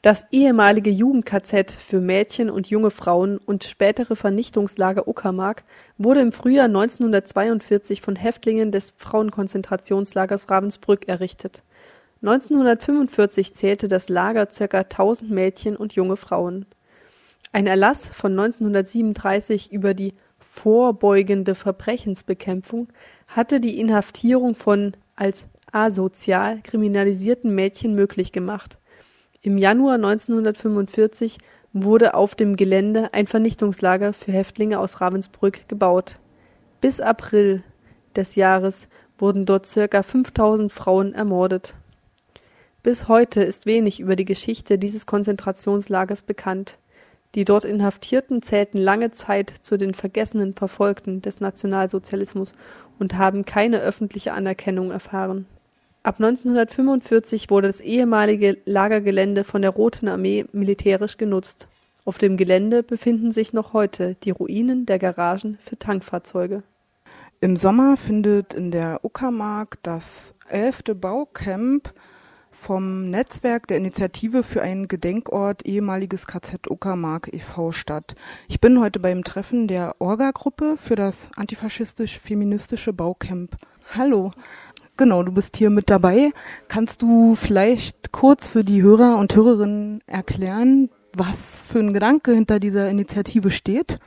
Das 0.00 0.26
ehemalige 0.30 0.90
Jugend-KZ 0.90 1.72
für 1.72 2.00
Mädchen 2.00 2.50
und 2.50 2.68
junge 2.68 2.92
Frauen 2.92 3.36
und 3.38 3.64
spätere 3.64 4.14
Vernichtungslager 4.14 5.08
Uckermark 5.08 5.64
wurde 5.96 6.20
im 6.20 6.30
Frühjahr 6.30 6.66
1942 6.66 8.00
von 8.00 8.14
Häftlingen 8.14 8.70
des 8.70 8.94
Frauenkonzentrationslagers 8.96 10.48
Ravensbrück 10.48 11.08
errichtet. 11.08 11.64
1945 12.22 13.54
zählte 13.54 13.88
das 13.88 14.08
Lager 14.08 14.46
ca. 14.46 14.78
1000 14.78 15.32
Mädchen 15.32 15.76
und 15.76 15.94
junge 15.94 16.16
Frauen. 16.16 16.66
Ein 17.50 17.66
Erlass 17.66 18.06
von 18.06 18.38
1937 18.38 19.72
über 19.72 19.94
die 19.94 20.14
vorbeugende 20.38 21.56
Verbrechensbekämpfung 21.56 22.88
hatte 23.26 23.58
die 23.58 23.80
Inhaftierung 23.80 24.54
von 24.54 24.92
als 25.16 25.46
asozial 25.72 26.60
kriminalisierten 26.62 27.52
Mädchen 27.52 27.96
möglich 27.96 28.30
gemacht 28.30 28.78
im 29.40 29.56
Januar 29.56 29.94
1945 29.94 31.38
wurde 31.72 32.14
auf 32.14 32.34
dem 32.34 32.56
Gelände 32.56 33.14
ein 33.14 33.28
Vernichtungslager 33.28 34.12
für 34.12 34.32
Häftlinge 34.32 34.80
aus 34.80 35.00
Ravensbrück 35.00 35.68
gebaut. 35.68 36.16
Bis 36.80 37.00
April 37.00 37.62
des 38.16 38.34
Jahres 38.34 38.88
wurden 39.16 39.46
dort 39.46 39.66
circa 39.66 40.02
5000 40.02 40.72
Frauen 40.72 41.14
ermordet. 41.14 41.74
Bis 42.82 43.06
heute 43.06 43.42
ist 43.42 43.66
wenig 43.66 44.00
über 44.00 44.16
die 44.16 44.24
Geschichte 44.24 44.78
dieses 44.78 45.06
Konzentrationslagers 45.06 46.22
bekannt. 46.22 46.78
Die 47.34 47.44
dort 47.44 47.64
Inhaftierten 47.64 48.42
zählten 48.42 48.78
lange 48.78 49.12
Zeit 49.12 49.52
zu 49.60 49.76
den 49.76 49.94
vergessenen 49.94 50.54
Verfolgten 50.54 51.22
des 51.22 51.40
Nationalsozialismus 51.40 52.54
und 52.98 53.14
haben 53.14 53.44
keine 53.44 53.80
öffentliche 53.80 54.32
Anerkennung 54.32 54.90
erfahren 54.90 55.46
Ab 56.08 56.20
1945 56.20 57.50
wurde 57.50 57.66
das 57.66 57.82
ehemalige 57.82 58.56
Lagergelände 58.64 59.44
von 59.44 59.60
der 59.60 59.72
Roten 59.72 60.08
Armee 60.08 60.46
militärisch 60.52 61.18
genutzt. 61.18 61.68
Auf 62.06 62.16
dem 62.16 62.38
Gelände 62.38 62.82
befinden 62.82 63.30
sich 63.30 63.52
noch 63.52 63.74
heute 63.74 64.16
die 64.24 64.30
Ruinen 64.30 64.86
der 64.86 64.98
Garagen 64.98 65.58
für 65.62 65.78
Tankfahrzeuge. 65.78 66.62
Im 67.42 67.58
Sommer 67.58 67.98
findet 67.98 68.54
in 68.54 68.70
der 68.70 69.04
Uckermark 69.04 69.82
das 69.82 70.32
elfte 70.48 70.94
Baucamp 70.94 71.92
vom 72.52 73.10
Netzwerk 73.10 73.66
der 73.66 73.76
Initiative 73.76 74.42
für 74.42 74.62
einen 74.62 74.88
Gedenkort 74.88 75.66
ehemaliges 75.66 76.26
KZ 76.26 76.70
Uckermark 76.70 77.28
e.V. 77.34 77.70
statt. 77.72 78.14
Ich 78.48 78.62
bin 78.62 78.80
heute 78.80 78.98
beim 78.98 79.24
Treffen 79.24 79.68
der 79.68 79.94
Orga-Gruppe 79.98 80.76
für 80.78 80.96
das 80.96 81.28
antifaschistisch-feministische 81.36 82.94
Baucamp. 82.94 83.58
Hallo. 83.94 84.32
Genau, 84.98 85.22
du 85.22 85.30
bist 85.30 85.56
hier 85.56 85.70
mit 85.70 85.90
dabei. 85.90 86.32
Kannst 86.66 87.02
du 87.02 87.36
vielleicht 87.36 88.10
kurz 88.10 88.48
für 88.48 88.64
die 88.64 88.82
Hörer 88.82 89.16
und 89.16 89.34
Hörerinnen 89.34 90.02
erklären, 90.08 90.90
was 91.14 91.62
für 91.62 91.78
ein 91.78 91.94
Gedanke 91.94 92.32
hinter 92.32 92.58
dieser 92.58 92.90
Initiative 92.90 93.52
steht? 93.52 94.00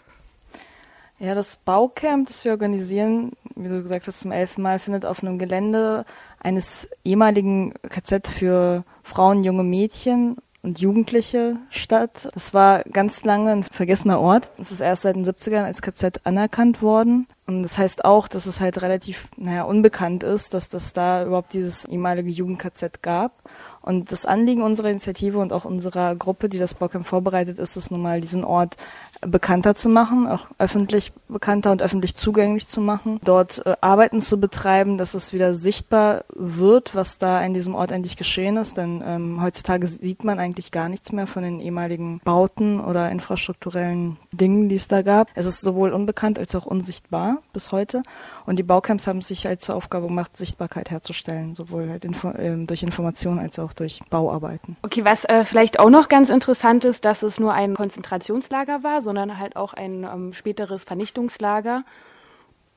Ja, 1.18 1.34
das 1.34 1.56
Baucamp, 1.56 2.28
das 2.28 2.44
wir 2.44 2.52
organisieren, 2.52 3.32
wie 3.56 3.70
du 3.70 3.82
gesagt 3.82 4.06
hast, 4.06 4.20
zum 4.20 4.34
elften 4.34 4.64
Mal 4.64 4.80
findet 4.80 5.06
auf 5.06 5.24
einem 5.24 5.40
Gelände 5.40 6.04
eines 6.40 6.90
ehemaligen 7.06 7.74
KZ 7.88 8.28
für 8.28 8.84
Frauen, 9.02 9.46
junge 9.46 9.64
Mädchen 9.64 10.36
und 10.64 10.80
Jugendliche 10.80 11.58
statt. 11.70 12.30
Das 12.34 12.54
war 12.54 12.84
ganz 12.84 13.24
lange 13.24 13.52
ein 13.52 13.64
vergessener 13.64 14.20
Ort. 14.20 14.50
Es 14.60 14.72
ist 14.72 14.82
erst 14.82 15.04
seit 15.04 15.16
den 15.16 15.26
70ern 15.26 15.64
als 15.64 15.82
KZ 15.82 16.22
anerkannt 16.24 16.82
worden. 16.82 17.28
Und 17.48 17.64
das 17.64 17.78
heißt 17.78 18.06
auch, 18.06 18.28
dass 18.28 18.46
es 18.46 18.62
halt 18.62 18.82
relativ, 18.82 19.28
naja, 19.38 19.64
unbekannt 19.64 20.24
ist, 20.24 20.54
dass 20.54 20.70
das 20.70 20.94
da 20.94 21.26
überhaupt 21.26 21.54
dieses 21.54 21.86
ehemalige 21.86 22.30
Jugend-KZ 22.30 23.02
gab. 23.02 23.34
Und 23.82 24.12
das 24.12 24.28
Anliegen 24.28 24.62
unserer 24.62 24.90
Initiative 24.90 25.40
und 25.40 25.52
auch 25.52 25.66
unserer 25.66 26.16
Gruppe, 26.16 26.50
die 26.50 26.60
das 26.60 26.76
Baucamp 26.76 27.08
vorbereitet, 27.08 27.58
ist 27.58 27.76
es 27.76 27.90
nun 27.90 28.02
mal, 28.02 28.22
diesen 28.22 28.44
Ort 28.44 28.78
bekannter 29.22 29.76
zu 29.76 29.90
machen, 29.90 30.28
auch 30.28 30.48
öffentlich 30.58 31.14
bekannter 31.28 31.72
und 31.72 31.82
öffentlich 31.82 32.16
zugänglich 32.16 32.68
zu 32.68 32.82
machen, 32.82 33.20
dort 33.24 33.66
äh, 33.66 33.76
Arbeiten 33.82 34.22
zu 34.22 34.40
betreiben, 34.40 34.98
dass 34.98 35.14
es 35.14 35.34
wieder 35.34 35.54
sichtbar 35.54 36.26
wird, 36.34 36.96
was 36.96 37.18
da 37.18 37.42
in 37.42 37.54
diesem 37.54 37.76
Ort 37.76 37.92
eigentlich 37.92 38.18
geschehen 38.18 38.58
ist, 38.58 38.78
denn 38.78 39.04
ähm, 39.06 39.42
heutzutage 39.42 39.88
sieht 39.88 40.24
man 40.24 40.40
eigentlich 40.40 40.72
gar 40.72 40.90
nichts 40.90 41.12
mehr 41.12 41.28
von 41.28 41.44
den 41.44 41.60
ehemaligen 41.60 42.20
Bauten 42.24 42.80
oder 42.80 43.10
infrastrukturellen 43.12 44.18
Dingen, 44.32 44.70
die 44.70 44.76
es 44.76 44.88
da 44.88 45.02
gab. 45.02 45.30
Es 45.36 45.46
ist 45.46 45.62
sowohl 45.62 45.92
unbekannt 45.92 46.40
als 46.40 46.56
auch 46.56 46.66
unsichtbar 46.66 47.38
bis 47.54 47.72
heute 47.72 48.04
und 48.46 48.58
die 48.58 48.64
Baucamps 48.64 49.08
haben 49.08 49.22
sich 49.22 49.46
halt 49.46 49.62
zur 49.62 49.76
Aufgabe 49.76 50.08
gemacht, 50.08 50.36
Sichtbarkeit 50.36 50.90
herzustellen, 50.90 51.56
sowohl 51.56 51.90
halt 51.90 52.06
info 52.06 52.30
äh, 52.30 52.56
durch 52.66 52.84
Informationen 52.84 53.40
als 53.40 53.60
auch 53.60 53.74
durch 53.74 54.02
Bauarbeiten. 54.10 54.78
Okay, 54.82 55.06
was 55.06 55.26
äh, 55.26 55.46
vielleicht 55.46 55.80
auch 55.80 55.90
noch 55.90 56.10
ganz 56.10 56.30
interessant 56.30 56.86
ist, 56.86 57.06
dass 57.06 57.24
es 57.24 57.40
nur 57.40 57.54
ein 57.54 57.76
Konzentrationslager 57.76 58.84
war, 58.84 59.02
sondern 59.12 59.40
halt 59.40 59.58
auch 59.58 59.74
ein 59.74 60.06
ähm, 60.06 60.32
späteres 60.32 60.86
Vernichtungslager. 60.86 61.84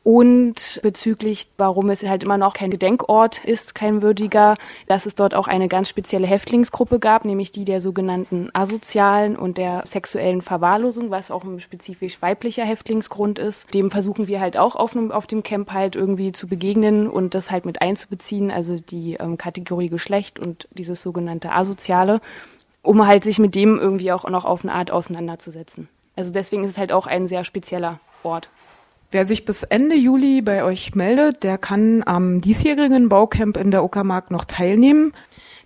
Und 0.03 0.81
bezüglich, 0.83 1.49
warum 1.57 1.89
es 1.89 2.03
halt 2.03 2.25
immer 2.25 2.37
noch 2.37 2.53
kein 2.53 2.71
Gedenkort 2.71 3.43
ist, 3.45 3.75
kein 3.75 4.03
würdiger, 4.03 4.57
dass 4.87 5.07
es 5.07 5.15
dort 5.15 5.35
auch 5.35 5.47
eine 5.47 5.67
ganz 5.69 5.89
spezielle 5.89 6.27
Häftlingsgruppe 6.27 6.99
gab, 6.99 7.25
nämlich 7.25 7.53
die 7.53 7.65
der 7.65 7.81
sogenannten 7.81 8.51
asozialen 8.53 9.37
und 9.37 9.57
der 9.57 9.83
sexuellen 9.87 10.43
Verwahrlosung, 10.43 11.11
was 11.11 11.31
auch 11.31 11.45
ein 11.45 11.61
spezifisch 11.61 12.21
weiblicher 12.21 12.65
Häftlingsgrund 12.65 13.39
ist. 13.39 13.73
Dem 13.73 13.91
versuchen 13.91 14.27
wir 14.27 14.41
halt 14.41 14.59
auch 14.59 14.77
auf, 14.77 14.95
auf 14.97 15.27
dem 15.27 15.43
Camp 15.45 15.73
halt 15.73 15.97
irgendwie 15.97 16.33
zu 16.33 16.49
begegnen 16.49 17.09
und 17.09 17.33
das 17.35 17.51
halt 17.51 17.65
mit 17.65 17.81
einzubeziehen, 17.81 18.51
also 18.51 18.79
die 18.79 19.15
ähm, 19.15 19.39
Kategorie 19.39 19.89
Geschlecht 19.89 20.39
und 20.39 20.69
dieses 20.73 21.01
sogenannte 21.01 21.53
Asoziale, 21.53 22.21
um 22.83 23.07
halt 23.07 23.25
sich 23.25 23.39
mit 23.39 23.55
dem 23.55 23.79
irgendwie 23.79 24.13
auch 24.13 24.29
noch 24.29 24.45
auf 24.45 24.65
eine 24.65 24.75
Art 24.75 24.91
auseinanderzusetzen. 24.91 25.89
Also 26.17 26.33
deswegen 26.33 26.65
ist 26.65 26.73
es 26.73 26.79
halt 26.79 26.93
auch 26.93 27.07
ein 27.07 27.27
sehr 27.27 27.45
spezieller 27.45 28.01
Ort. 28.23 28.49
Wer 29.11 29.27
sich 29.27 29.45
bis 29.45 29.63
Ende 29.63 29.95
Juli 29.95 30.43
bei 30.43 30.65
euch 30.65 30.95
meldet, 30.95 31.45
der 31.45 31.59
kann 31.59 32.03
am 32.05 32.41
diesjährigen 32.41 33.09
Baucamp 33.09 33.57
in 33.57 33.71
der 33.71 33.85
Uckermark 33.85 34.31
noch 34.31 34.45
teilnehmen. 34.45 35.13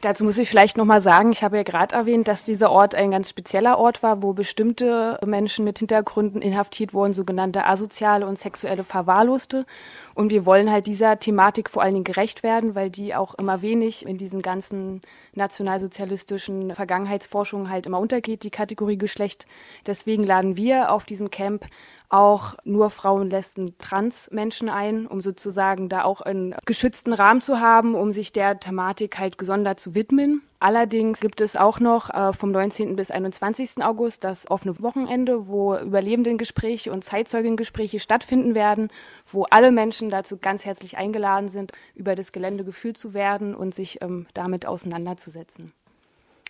Dazu 0.00 0.22
muss 0.22 0.38
ich 0.38 0.48
vielleicht 0.48 0.76
nochmal 0.76 1.00
sagen, 1.00 1.32
ich 1.32 1.42
habe 1.42 1.56
ja 1.56 1.64
gerade 1.64 1.96
erwähnt, 1.96 2.28
dass 2.28 2.44
dieser 2.44 2.70
Ort 2.70 2.94
ein 2.94 3.10
ganz 3.10 3.30
spezieller 3.30 3.78
Ort 3.78 4.00
war, 4.00 4.22
wo 4.22 4.32
bestimmte 4.32 5.18
Menschen 5.26 5.64
mit 5.64 5.80
Hintergründen 5.80 6.40
inhaftiert 6.40 6.94
wurden, 6.94 7.14
sogenannte 7.14 7.66
asoziale 7.66 8.24
und 8.24 8.38
sexuelle 8.38 8.84
Verwahrloste. 8.84 9.66
Und 10.14 10.30
wir 10.30 10.46
wollen 10.46 10.70
halt 10.70 10.86
dieser 10.86 11.18
Thematik 11.18 11.68
vor 11.68 11.82
allen 11.82 11.94
Dingen 11.94 12.04
gerecht 12.04 12.44
werden, 12.44 12.76
weil 12.76 12.90
die 12.90 13.16
auch 13.16 13.34
immer 13.34 13.60
wenig 13.60 14.06
in 14.06 14.18
diesen 14.18 14.40
ganzen 14.40 15.00
nationalsozialistischen 15.34 16.76
Vergangenheitsforschungen 16.76 17.68
halt 17.68 17.86
immer 17.86 17.98
untergeht, 17.98 18.44
die 18.44 18.50
Kategorie 18.50 18.98
Geschlecht. 18.98 19.46
Deswegen 19.84 20.22
laden 20.22 20.54
wir 20.54 20.92
auf 20.92 21.06
diesem 21.06 21.30
Camp 21.30 21.64
auch 22.10 22.54
nur 22.64 22.90
Frauen, 22.90 23.28
Lesben, 23.28 23.76
Trans-Menschen 23.78 24.68
ein, 24.68 25.06
um 25.06 25.20
sozusagen 25.20 25.88
da 25.88 26.04
auch 26.04 26.22
einen 26.22 26.54
geschützten 26.64 27.12
Rahmen 27.12 27.40
zu 27.40 27.60
haben, 27.60 27.94
um 27.94 28.12
sich 28.12 28.32
der 28.32 28.58
Thematik 28.58 29.18
halt 29.18 29.36
gesondert 29.36 29.78
zu 29.78 29.94
widmen. 29.94 30.42
Allerdings 30.58 31.20
gibt 31.20 31.40
es 31.40 31.56
auch 31.56 31.80
noch 31.80 32.10
äh, 32.10 32.32
vom 32.32 32.50
19. 32.50 32.96
bis 32.96 33.10
21. 33.10 33.84
August 33.84 34.24
das 34.24 34.50
offene 34.50 34.80
Wochenende, 34.80 35.48
wo 35.48 35.76
Überlebendengespräche 35.76 36.90
und 36.90 37.04
Zeitzeugengespräche 37.04 38.00
stattfinden 38.00 38.54
werden, 38.54 38.88
wo 39.30 39.44
alle 39.44 39.70
Menschen 39.70 40.10
dazu 40.10 40.38
ganz 40.38 40.64
herzlich 40.64 40.96
eingeladen 40.96 41.48
sind, 41.48 41.72
über 41.94 42.16
das 42.16 42.32
Gelände 42.32 42.64
geführt 42.64 42.96
zu 42.96 43.12
werden 43.12 43.54
und 43.54 43.74
sich 43.74 44.02
ähm, 44.02 44.26
damit 44.34 44.66
auseinanderzusetzen. 44.66 45.72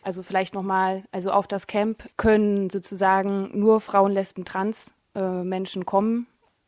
Also 0.04 0.22
vielleicht 0.22 0.54
nochmal, 0.54 1.02
also 1.10 1.32
auf 1.32 1.48
das 1.48 1.66
Camp 1.66 2.08
können 2.16 2.70
sozusagen 2.70 3.50
nur 3.58 3.80
Frauen, 3.80 4.12
Lesben, 4.12 4.44
Trans 4.44 4.92
äh, 5.18 5.42
Menschen 5.42 5.84
kommen. 5.84 6.26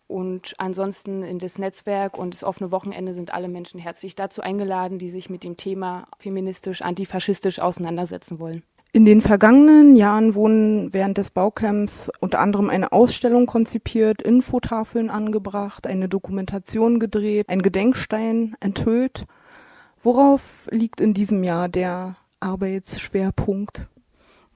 Und 0.09 0.55
ansonsten 0.59 1.23
in 1.23 1.39
das 1.39 1.57
Netzwerk 1.57 2.19
und 2.19 2.35
das 2.35 2.43
offene 2.43 2.73
Wochenende 2.73 3.15
sind 3.15 3.33
alle 3.33 3.47
Menschen 3.47 3.79
herzlich 3.79 4.17
dazu 4.17 4.43
eingeladen, 4.43 4.99
die 4.99 5.09
sich 5.09 5.31
mit 5.31 5.45
dem 5.45 5.57
Thema 5.57 6.09
feministisch, 6.19 6.83
antifaschistisch 6.83 7.61
auseinandersetzen 7.61 8.41
wollen. 8.41 8.65
In 8.93 9.05
den 9.05 9.21
vergangenen 9.21 9.95
Jahren 9.95 10.35
wurden 10.35 10.93
während 10.93 11.17
des 11.17 11.31
Baucamps 11.31 12.11
unter 12.19 12.41
anderem 12.41 12.71
eine 12.71 12.91
Ausstellung 12.91 13.47
konzipiert, 13.47 14.21
Infotafeln 14.21 15.11
angebracht, 15.11 15.87
eine 15.87 16.09
Dokumentation 16.09 16.99
gedreht, 16.99 17.49
ein 17.49 17.63
Gedenkstein 17.63 18.57
enthüllt. 18.59 19.27
Worauf 20.03 20.67
liegt 20.73 21.01
in 21.01 21.15
diesem 21.15 21.45
Jahr 21.45 21.69
der 21.69 22.17
Arbeitsschwerpunkt? 22.41 23.87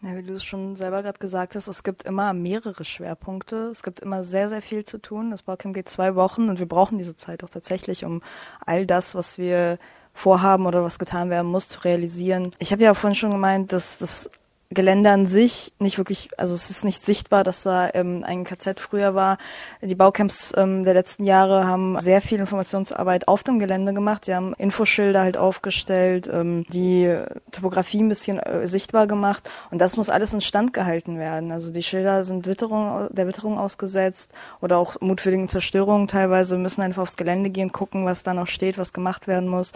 Ja, 0.05 0.15
wie 0.17 0.23
du 0.23 0.35
es 0.35 0.45
schon 0.45 0.77
selber 0.77 1.03
gerade 1.03 1.19
gesagt 1.19 1.55
hast, 1.55 1.67
es 1.67 1.83
gibt 1.83 2.03
immer 2.03 2.35
mehrere 2.35 2.85
Schwerpunkte. 2.85 3.69
Es 3.69 3.83
gibt 3.83 4.01
immer 4.01 4.23
sehr, 4.23 4.51
sehr 4.51 4.61
viel 4.61 4.85
zu 4.85 4.99
tun. 4.99 5.31
Das 5.31 5.43
Baucamp 5.43 5.75
geht 5.75 5.89
zwei 5.89 6.15
Wochen 6.15 6.51
und 6.51 6.59
wir 6.59 6.69
brauchen 6.69 6.99
diese 6.99 7.17
Zeit 7.17 7.43
auch 7.43 7.49
tatsächlich, 7.49 8.05
um 8.05 8.21
all 8.67 8.87
das, 8.87 9.15
was 9.15 9.39
wir 9.39 9.79
vorhaben 10.13 10.67
oder 10.67 10.85
was 10.85 10.99
getan 10.99 11.31
werden 11.31 11.51
muss, 11.51 11.71
zu 11.71 11.81
realisieren. 11.81 12.55
Ich 12.59 12.71
habe 12.71 12.83
ja 12.83 12.93
vorhin 12.93 13.15
schon 13.15 13.31
gemeint, 13.31 13.73
dass 13.73 13.97
das 13.97 14.31
Gelände 14.75 15.11
an 15.11 15.27
sich 15.27 15.73
nicht 15.79 15.99
wirklich, 15.99 16.29
also 16.37 16.55
es 16.55 16.71
ist 16.71 16.85
nicht 16.85 17.05
sichtbar, 17.05 17.45
dass 17.45 17.63
da 17.63 17.91
ähm, 17.95 18.25
ein 18.27 18.45
KZ 18.45 18.81
früher 18.81 19.15
war. 19.15 19.39
Die 19.81 19.95
Baucamps 19.95 20.53
ähm, 20.57 20.85
der 20.85 20.95
letzten 20.95 21.25
Jahre 21.25 21.67
haben 21.67 21.99
sehr 22.01 22.21
viel 22.21 22.41
Informationsarbeit 22.41 23.29
auf 23.29 23.43
dem 23.43 23.59
Gelände 23.59 23.95
gemacht. 23.95 24.25
Sie 24.25 24.35
haben 24.35 24.55
Infoschilder 24.55 25.21
halt 25.21 25.37
aufgestellt, 25.37 26.29
ähm, 26.33 26.67
die 26.69 27.17
Topografie 27.51 28.03
ein 28.03 28.09
bisschen 28.09 28.39
äh, 28.39 28.67
sichtbar 28.67 29.07
gemacht 29.07 29.49
und 29.71 29.79
das 29.79 29.97
muss 29.97 30.11
alles 30.11 30.33
instand 30.33 30.73
gehalten 30.73 31.19
werden. 31.19 31.53
Also 31.53 31.73
die 31.73 31.83
Schilder 31.83 32.25
sind 32.25 32.47
Witterung, 32.47 33.09
der 33.11 33.27
Witterung 33.27 33.59
ausgesetzt 33.59 34.33
oder 34.61 34.79
auch 34.79 35.01
mutwilligen 35.01 35.49
Zerstörungen 35.49 36.09
teilweise. 36.09 36.59
Müssen 36.59 36.83
einfach 36.83 37.03
aufs 37.03 37.17
Gelände 37.17 37.51
gehen, 37.51 37.73
gucken, 37.73 38.05
was 38.05 38.23
da 38.23 38.35
noch 38.35 38.47
steht, 38.49 38.79
was 38.79 38.93
gemacht 38.93 39.27
werden 39.27 39.49
muss 39.49 39.73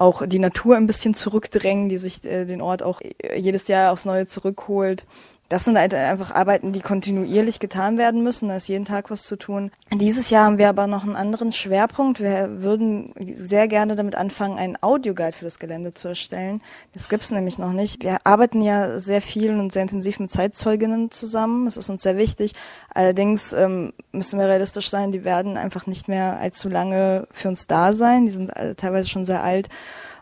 auch 0.00 0.26
die 0.26 0.38
Natur 0.38 0.76
ein 0.76 0.86
bisschen 0.86 1.14
zurückdrängen, 1.14 1.88
die 1.88 1.98
sich 1.98 2.24
äh, 2.24 2.46
den 2.46 2.62
Ort 2.62 2.82
auch 2.82 3.00
äh, 3.02 3.38
jedes 3.38 3.68
Jahr 3.68 3.92
aufs 3.92 4.06
Neue 4.06 4.26
zurückholt. 4.26 5.04
Das 5.50 5.64
sind 5.64 5.76
halt 5.76 5.92
einfach 5.94 6.32
Arbeiten, 6.32 6.72
die 6.72 6.80
kontinuierlich 6.80 7.58
getan 7.58 7.98
werden 7.98 8.22
müssen. 8.22 8.48
Da 8.48 8.56
ist 8.56 8.68
jeden 8.68 8.84
Tag 8.84 9.10
was 9.10 9.24
zu 9.24 9.34
tun. 9.34 9.72
Dieses 9.92 10.30
Jahr 10.30 10.44
haben 10.44 10.58
wir 10.58 10.68
aber 10.68 10.86
noch 10.86 11.02
einen 11.02 11.16
anderen 11.16 11.52
Schwerpunkt. 11.52 12.20
Wir 12.20 12.62
würden 12.62 13.12
sehr 13.34 13.66
gerne 13.66 13.96
damit 13.96 14.14
anfangen, 14.14 14.58
einen 14.58 14.80
Audioguide 14.80 15.32
für 15.32 15.44
das 15.44 15.58
Gelände 15.58 15.92
zu 15.92 16.06
erstellen. 16.06 16.62
Das 16.94 17.08
gibt's 17.08 17.32
nämlich 17.32 17.58
noch 17.58 17.72
nicht. 17.72 18.00
Wir 18.04 18.18
arbeiten 18.22 18.62
ja 18.62 19.00
sehr 19.00 19.20
viel 19.20 19.58
und 19.58 19.72
sehr 19.72 19.82
intensiv 19.82 20.20
mit 20.20 20.30
Zeitzeuginnen 20.30 21.10
zusammen. 21.10 21.64
Das 21.64 21.76
ist 21.76 21.90
uns 21.90 22.04
sehr 22.04 22.16
wichtig. 22.16 22.54
Allerdings 22.94 23.52
ähm, 23.52 23.92
müssen 24.12 24.38
wir 24.38 24.46
realistisch 24.46 24.88
sein, 24.88 25.10
die 25.10 25.24
werden 25.24 25.56
einfach 25.56 25.88
nicht 25.88 26.06
mehr 26.06 26.38
allzu 26.38 26.68
lange 26.68 27.26
für 27.32 27.48
uns 27.48 27.66
da 27.66 27.92
sein. 27.92 28.24
Die 28.24 28.32
sind 28.32 28.50
äh, 28.50 28.76
teilweise 28.76 29.08
schon 29.08 29.26
sehr 29.26 29.42
alt. 29.42 29.68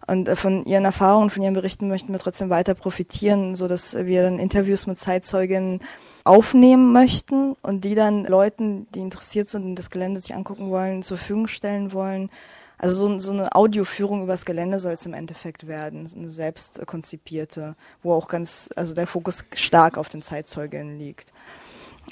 Und 0.08 0.26
äh, 0.26 0.36
von 0.36 0.64
ihren 0.64 0.84
Erfahrungen, 0.84 1.30
von 1.30 1.42
ihren 1.42 1.54
Berichten 1.54 1.86
möchten 1.86 2.12
wir 2.12 2.18
trotzdem 2.18 2.50
weiter 2.50 2.74
profitieren, 2.74 3.54
so 3.54 3.68
dass 3.68 3.94
wir 3.94 4.22
dann 4.22 4.38
Interviews 4.38 4.86
mit 4.86 4.98
Zeitzeuginnen 4.98 5.80
aufnehmen 6.24 6.92
möchten 6.92 7.54
und 7.62 7.84
die 7.84 7.94
dann 7.94 8.24
Leuten, 8.24 8.88
die 8.94 9.00
interessiert 9.00 9.50
sind 9.50 9.64
und 9.64 9.76
das 9.76 9.90
Gelände 9.90 10.20
sich 10.20 10.34
angucken 10.34 10.70
wollen, 10.70 11.02
zur 11.02 11.18
Verfügung 11.18 11.46
stellen 11.46 11.92
wollen. 11.92 12.30
Also 12.78 12.96
so, 12.96 13.18
so 13.18 13.32
eine 13.32 13.54
Audioführung 13.54 14.22
übers 14.22 14.44
Gelände 14.44 14.80
soll 14.80 14.92
es 14.92 15.04
im 15.04 15.14
Endeffekt 15.14 15.66
werden, 15.66 16.08
eine 16.14 16.30
selbst 16.30 16.86
konzipierte, 16.86 17.76
wo 18.02 18.14
auch 18.14 18.28
ganz, 18.28 18.70
also 18.76 18.94
der 18.94 19.06
Fokus 19.06 19.44
stark 19.54 19.98
auf 19.98 20.08
den 20.08 20.22
Zeitzeuginnen 20.22 20.98
liegt. 20.98 21.32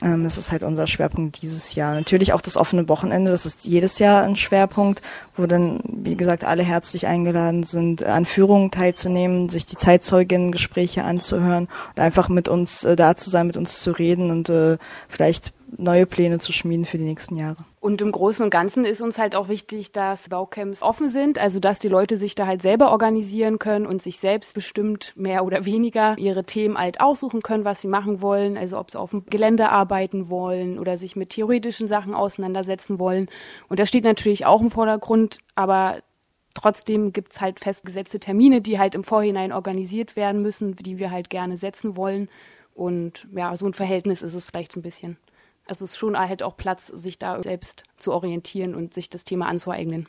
Ähm, 0.03 0.25
das 0.25 0.39
ist 0.39 0.53
halt 0.53 0.63
unser 0.63 0.87
Schwerpunkt 0.87 1.41
dieses 1.43 1.75
Jahr. 1.75 1.95
Natürlich 1.95 2.33
auch 2.33 2.41
das 2.41 2.57
offene 2.57 2.89
Wochenende, 2.89 3.31
das 3.31 3.47
ist 3.47 3.65
jedes 3.65 3.99
Jahr 3.99 4.25
ein 4.25 4.37
Schwerpunkt, 4.37 5.03
wo 5.37 5.47
dann, 5.47 5.81
wie 5.85 6.17
gesagt, 6.17 6.45
alle 6.45 6.63
herzlich 6.63 7.07
eingeladen 7.07 7.63
sind, 7.63 8.05
an 8.05 8.27
Führungen 8.27 8.71
teilzunehmen, 8.71 9.49
sich 9.49 9.67
die 9.67 9.77
Zeitzeuginnen-Gespräche 9.77 11.05
anzuhören 11.05 11.69
und 11.95 12.03
einfach 12.03 12.29
mit 12.29 12.49
uns 12.49 12.85
äh, 12.85 12.97
da 12.97 13.17
zu 13.17 13.31
sein, 13.31 13.47
mit 13.47 13.57
uns 13.57 13.81
zu 13.81 13.93
reden 13.93 14.31
und 14.31 14.49
äh, 14.49 14.79
vielleicht 15.09 15.53
neue 15.79 16.07
Pläne 16.07 16.39
zu 16.39 16.53
schmieden 16.53 16.85
für 16.85 16.99
die 16.99 17.05
nächsten 17.05 17.37
Jahre. 17.37 17.65
Und 17.87 18.03
im 18.03 18.11
Großen 18.11 18.43
und 18.43 18.51
Ganzen 18.51 18.85
ist 18.85 19.01
uns 19.01 19.17
halt 19.17 19.37
auch 19.37 19.49
wichtig, 19.49 19.93
dass 19.93 20.29
Baucamps 20.29 20.83
offen 20.83 21.09
sind, 21.09 21.39
also 21.39 21.61
dass 21.61 21.79
die 21.79 21.87
Leute 21.87 22.17
sich 22.17 22.35
da 22.35 22.45
halt 22.45 22.61
selber 22.61 22.91
organisieren 22.91 23.61
können 23.61 23.87
und 23.87 24.03
sich 24.03 24.19
selbst 24.19 24.55
bestimmt 24.55 25.13
mehr 25.15 25.45
oder 25.45 25.65
weniger 25.67 26.19
ihre 26.19 26.43
Themen 26.43 26.77
halt 26.77 27.01
aussuchen 27.01 27.43
können, 27.43 27.65
was 27.65 27.81
sie 27.81 27.87
machen 27.87 28.21
wollen, 28.21 28.59
also 28.59 28.77
ob 28.77 28.91
sie 28.91 28.99
auf 28.99 29.11
dem 29.11 29.25
Gelände 29.27 29.69
arbeiten 29.69 30.29
wollen 30.29 30.81
oder 30.81 30.97
sich 30.97 31.15
mit 31.15 31.31
theoretischen 31.31 31.87
Sachen 31.87 32.13
auseinandersetzen 32.13 32.99
wollen. 32.99 33.29
Und 33.69 33.79
das 33.79 33.89
steht 33.89 34.03
natürlich 34.03 34.47
auch 34.47 34.63
im 34.63 34.73
Vordergrund, 34.73 35.39
aber 35.55 36.01
trotzdem 36.55 37.13
gibt's 37.13 37.41
halt 37.41 37.61
festgesetzte 37.61 38.19
Termine, 38.19 38.63
die 38.63 38.81
halt 38.81 38.97
im 38.97 39.05
Vorhinein 39.05 39.53
organisiert 39.53 40.17
werden 40.17 40.43
müssen, 40.43 40.75
die 40.75 40.99
wir 40.99 41.13
halt 41.13 41.31
gerne 41.31 41.57
setzen 41.57 41.97
wollen. 41.97 42.29
Und 42.75 43.29
ja, 43.33 43.55
so 43.55 43.65
ein 43.65 43.75
Verhältnis 43.75 44.23
ist 44.23 44.35
es 44.35 44.45
vielleicht 44.45 44.73
so 44.73 44.81
ein 44.81 44.83
bisschen. 44.83 45.19
Also 45.67 45.85
es 45.85 45.93
ist 45.93 45.99
schon 45.99 46.17
halt 46.17 46.43
auch 46.43 46.57
Platz, 46.57 46.87
sich 46.87 47.19
da 47.19 47.43
selbst 47.43 47.85
zu 47.99 48.13
orientieren 48.13 48.75
und 48.75 48.95
sich 48.95 49.11
das 49.11 49.25
Thema 49.25 49.49
anzueignen. 49.49 50.07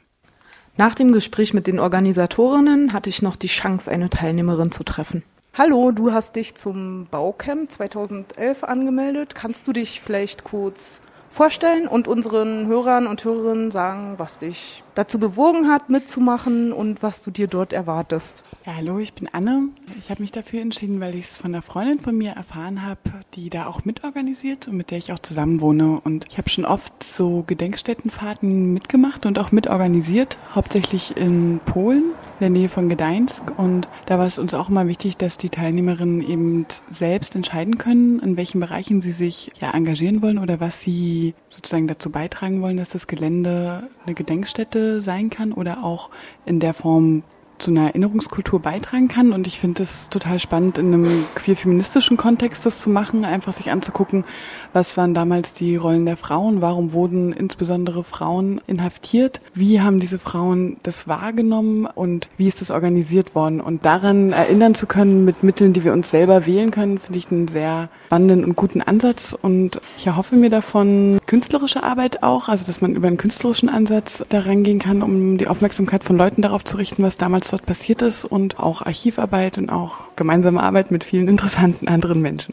Nach 0.77 0.93
dem 0.93 1.11
Gespräch 1.11 1.55
mit 1.55 1.65
den 1.65 1.79
Organisatorinnen 1.79 2.93
hatte 2.93 3.09
ich 3.09 3.23
noch 3.23 3.35
die 3.35 3.47
Chance, 3.47 3.89
eine 3.89 4.11
Teilnehmerin 4.11 4.71
zu 4.71 4.83
treffen. 4.83 5.23
Hallo, 5.57 5.91
du 5.91 6.11
hast 6.11 6.35
dich 6.35 6.53
zum 6.53 7.07
Baucamp 7.09 7.71
2011 7.71 8.63
angemeldet. 8.63 9.33
Kannst 9.33 9.67
du 9.67 9.73
dich 9.73 9.99
vielleicht 9.99 10.43
kurz 10.43 11.01
vorstellen 11.29 11.87
und 11.87 12.07
unseren 12.07 12.67
Hörern 12.67 13.07
und 13.07 13.23
Hörerinnen 13.23 13.71
sagen, 13.71 14.15
was 14.17 14.37
dich 14.37 14.83
dazu 14.95 15.19
bewogen 15.19 15.67
hat, 15.67 15.89
mitzumachen 15.89 16.73
und 16.73 17.03
was 17.03 17.21
du 17.21 17.31
dir 17.31 17.47
dort 17.47 17.73
erwartest. 17.73 18.43
Ja, 18.65 18.73
hallo, 18.75 18.99
ich 18.99 19.13
bin 19.13 19.29
Anne. 19.31 19.69
Ich 19.99 20.09
habe 20.09 20.21
mich 20.21 20.31
dafür 20.31 20.61
entschieden, 20.61 20.99
weil 20.99 21.15
ich 21.15 21.25
es 21.25 21.37
von 21.37 21.53
einer 21.53 21.61
Freundin 21.61 21.99
von 21.99 22.17
mir 22.17 22.31
erfahren 22.31 22.83
habe, 22.83 22.99
die 23.35 23.49
da 23.49 23.67
auch 23.67 23.85
mitorganisiert 23.85 24.67
und 24.67 24.77
mit 24.77 24.91
der 24.91 24.97
ich 24.97 25.13
auch 25.13 25.19
zusammen 25.19 25.61
wohne. 25.61 26.01
Und 26.03 26.25
ich 26.29 26.37
habe 26.37 26.49
schon 26.49 26.65
oft 26.65 27.03
so 27.03 27.43
Gedenkstättenfahrten 27.45 28.73
mitgemacht 28.73 29.25
und 29.25 29.37
auch 29.37 29.51
mitorganisiert, 29.51 30.37
hauptsächlich 30.55 31.15
in 31.15 31.59
Polen, 31.65 32.13
in 32.39 32.39
der 32.39 32.49
Nähe 32.49 32.69
von 32.69 32.89
Gdańsk. 32.89 33.43
Und 33.57 33.87
da 34.05 34.19
war 34.19 34.25
es 34.25 34.37
uns 34.37 34.53
auch 34.53 34.69
immer 34.69 34.87
wichtig, 34.87 35.17
dass 35.17 35.37
die 35.37 35.49
Teilnehmerinnen 35.49 36.21
eben 36.21 36.65
selbst 36.89 37.35
entscheiden 37.35 37.77
können, 37.77 38.19
in 38.19 38.37
welchen 38.37 38.59
Bereichen 38.59 39.01
sie 39.01 39.11
sich 39.11 39.51
ja 39.59 39.71
engagieren 39.71 40.21
wollen 40.21 40.37
oder 40.37 40.59
was 40.59 40.81
sie 40.81 41.33
sozusagen 41.49 41.87
dazu 41.87 42.11
beitragen 42.11 42.61
wollen, 42.61 42.77
dass 42.77 42.89
das 42.89 43.07
Gelände 43.07 43.89
eine 44.05 44.15
Gedenkstätte 44.15 45.01
sein 45.01 45.29
kann 45.29 45.51
oder 45.51 45.83
auch 45.83 46.09
in 46.45 46.59
der 46.59 46.73
Form 46.73 47.23
zu 47.59 47.71
einer 47.71 47.87
Erinnerungskultur 47.87 48.59
beitragen 48.61 49.07
kann. 49.07 49.33
Und 49.33 49.47
ich 49.47 49.59
finde 49.59 49.83
es 49.83 50.09
total 50.09 50.39
spannend, 50.39 50.77
in 50.77 50.93
einem 50.93 51.25
queer-feministischen 51.35 52.17
Kontext 52.17 52.65
das 52.65 52.79
zu 52.79 52.89
machen, 52.89 53.25
einfach 53.25 53.53
sich 53.53 53.71
anzugucken, 53.71 54.25
was 54.73 54.97
waren 54.97 55.13
damals 55.13 55.53
die 55.53 55.75
Rollen 55.75 56.05
der 56.05 56.17
Frauen, 56.17 56.61
warum 56.61 56.93
wurden 56.93 57.33
insbesondere 57.33 58.03
Frauen 58.03 58.61
inhaftiert, 58.67 59.41
wie 59.53 59.81
haben 59.81 59.99
diese 59.99 60.19
Frauen 60.19 60.77
das 60.83 61.07
wahrgenommen 61.07 61.85
und 61.85 62.29
wie 62.37 62.47
ist 62.47 62.61
das 62.61 62.71
organisiert 62.71 63.35
worden. 63.35 63.61
Und 63.61 63.85
daran 63.85 64.31
erinnern 64.31 64.75
zu 64.75 64.85
können 64.85 65.25
mit 65.25 65.43
Mitteln, 65.43 65.73
die 65.73 65.83
wir 65.83 65.93
uns 65.93 66.11
selber 66.11 66.45
wählen 66.45 66.71
können, 66.71 66.99
finde 66.99 67.17
ich 67.17 67.31
einen 67.31 67.47
sehr 67.47 67.89
spannenden 68.05 68.43
und 68.43 68.55
guten 68.55 68.81
Ansatz. 68.81 69.35
Und 69.39 69.81
ich 69.97 70.07
erhoffe 70.07 70.35
mir 70.35 70.49
davon 70.49 71.19
künstlerische 71.25 71.83
Arbeit 71.83 72.23
auch, 72.23 72.47
also 72.47 72.65
dass 72.65 72.81
man 72.81 72.95
über 72.95 73.07
einen 73.07 73.17
künstlerischen 73.17 73.69
Ansatz 73.69 74.23
da 74.29 74.39
rangehen 74.39 74.79
kann, 74.79 75.01
um 75.01 75.37
die 75.37 75.47
Aufmerksamkeit 75.47 76.03
von 76.03 76.17
Leuten 76.17 76.41
darauf 76.41 76.63
zu 76.63 76.77
richten, 76.77 77.03
was 77.03 77.17
damals 77.17 77.46
was 77.47 77.51
dort 77.51 77.65
passiert 77.65 78.01
ist 78.01 78.25
und 78.25 78.59
auch 78.59 78.81
Archivarbeit 78.81 79.57
und 79.57 79.69
auch 79.69 79.99
gemeinsame 80.17 80.61
Arbeit 80.61 80.91
mit 80.91 81.05
vielen 81.05 81.29
interessanten 81.29 81.87
anderen 81.87 82.21
Menschen. 82.21 82.45